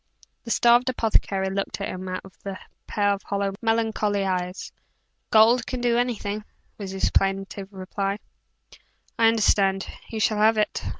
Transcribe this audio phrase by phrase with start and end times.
[0.45, 2.57] The starved apothecary looked at him out of a
[2.87, 4.71] pair of hollow, melancholy eyes.
[5.29, 6.43] "Gold can do anything,"
[6.79, 8.17] was his plaintive reply.
[9.19, 9.87] "I understand.
[10.09, 10.81] You shall have it.